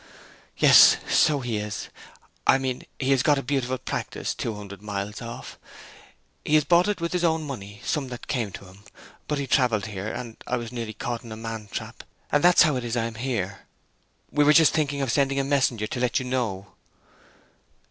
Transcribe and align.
"Yes, 0.57 0.97
so 1.11 1.41
he 1.41 1.57
is—I 2.47 2.57
mean 2.57 2.87
he 2.97 3.11
has 3.11 3.21
got 3.21 3.37
a 3.37 3.43
beautiful 3.43 3.77
practice 3.77 4.33
two 4.33 4.55
hundred 4.55 4.81
miles 4.81 5.21
off; 5.21 5.59
he 6.43 6.55
has 6.55 6.63
bought 6.63 6.87
it 6.87 6.99
with 6.99 7.13
his 7.13 7.23
own 7.23 7.45
money, 7.45 7.81
some 7.85 8.07
that 8.07 8.25
came 8.25 8.51
to 8.53 8.65
him. 8.65 8.79
But 9.27 9.37
he 9.37 9.45
travelled 9.45 9.85
here, 9.85 10.07
and 10.07 10.43
I 10.47 10.57
was 10.57 10.71
nearly 10.71 10.93
caught 10.93 11.23
in 11.23 11.31
a 11.31 11.37
man 11.37 11.67
trap, 11.71 12.03
and 12.31 12.43
that's 12.43 12.63
how 12.63 12.75
it 12.77 12.83
is 12.83 12.97
I 12.97 13.05
am 13.05 13.13
here. 13.13 13.67
We 14.31 14.43
were 14.43 14.53
just 14.53 14.73
thinking 14.73 15.03
of 15.03 15.11
sending 15.11 15.39
a 15.39 15.43
messenger 15.43 15.85
to 15.85 15.99
let 15.99 16.17
you 16.17 16.25
know." 16.25 16.73